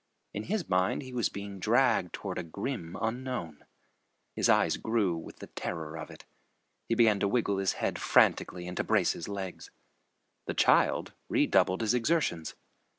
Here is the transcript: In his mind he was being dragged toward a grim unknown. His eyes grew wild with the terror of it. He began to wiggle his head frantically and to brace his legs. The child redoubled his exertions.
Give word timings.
In 0.33 0.45
his 0.45 0.67
mind 0.67 1.03
he 1.03 1.13
was 1.13 1.29
being 1.29 1.59
dragged 1.59 2.11
toward 2.13 2.39
a 2.39 2.43
grim 2.43 2.97
unknown. 2.99 3.65
His 4.35 4.49
eyes 4.49 4.77
grew 4.77 5.13
wild 5.13 5.25
with 5.27 5.35
the 5.37 5.45
terror 5.45 5.95
of 5.95 6.09
it. 6.09 6.25
He 6.89 6.95
began 6.95 7.19
to 7.19 7.27
wiggle 7.27 7.59
his 7.59 7.73
head 7.73 7.99
frantically 7.99 8.67
and 8.67 8.75
to 8.77 8.83
brace 8.83 9.11
his 9.13 9.27
legs. 9.29 9.69
The 10.47 10.55
child 10.55 11.13
redoubled 11.29 11.81
his 11.81 11.93
exertions. 11.93 12.55